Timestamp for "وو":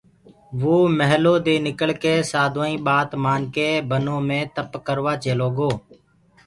0.59-0.75